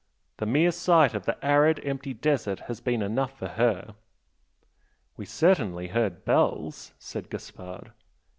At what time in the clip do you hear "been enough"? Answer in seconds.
2.81-3.37